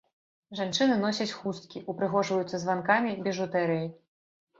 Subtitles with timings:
[0.59, 3.87] Жанчыны носяць хусткі, упрыгожваюцца званкамі, біжутэрыяй.